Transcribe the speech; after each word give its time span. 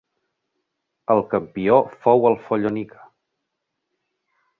El 1.15 1.19
campió 1.33 1.77
fou 2.05 2.25
el 2.31 2.37
Follonica. 2.47 3.05